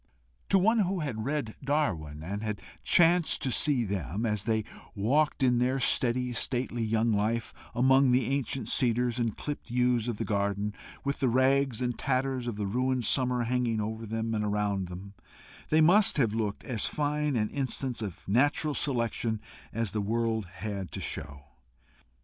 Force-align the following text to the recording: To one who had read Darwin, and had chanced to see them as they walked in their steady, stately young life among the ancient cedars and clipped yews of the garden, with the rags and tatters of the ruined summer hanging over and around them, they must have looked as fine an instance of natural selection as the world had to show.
To 0.49 0.57
one 0.57 0.79
who 0.79 1.01
had 1.01 1.25
read 1.25 1.53
Darwin, 1.63 2.23
and 2.23 2.41
had 2.41 2.59
chanced 2.81 3.43
to 3.43 3.51
see 3.51 3.85
them 3.85 4.25
as 4.25 4.45
they 4.45 4.63
walked 4.95 5.43
in 5.43 5.59
their 5.59 5.79
steady, 5.79 6.33
stately 6.33 6.81
young 6.81 7.11
life 7.11 7.53
among 7.75 8.09
the 8.11 8.25
ancient 8.25 8.67
cedars 8.67 9.19
and 9.19 9.37
clipped 9.37 9.69
yews 9.69 10.07
of 10.07 10.17
the 10.17 10.25
garden, 10.25 10.73
with 11.03 11.19
the 11.19 11.29
rags 11.29 11.83
and 11.83 11.99
tatters 11.99 12.47
of 12.47 12.55
the 12.55 12.65
ruined 12.65 13.05
summer 13.05 13.43
hanging 13.43 13.79
over 13.79 14.05
and 14.05 14.43
around 14.43 14.87
them, 14.87 15.13
they 15.69 15.81
must 15.81 16.17
have 16.17 16.33
looked 16.33 16.63
as 16.63 16.87
fine 16.87 17.35
an 17.35 17.51
instance 17.51 18.01
of 18.01 18.27
natural 18.27 18.73
selection 18.73 19.39
as 19.71 19.91
the 19.91 20.01
world 20.01 20.47
had 20.47 20.91
to 20.93 20.99
show. 20.99 21.43